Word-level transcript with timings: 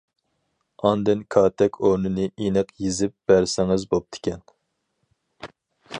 ئاندىن 0.87 1.19
كاتەك 1.35 1.77
ئورنىنى 1.83 2.25
ئېنىق 2.45 2.73
يېزىپ 2.85 3.15
بەرسىڭىز 3.33 3.89
بوپتىكەن. 3.93 4.45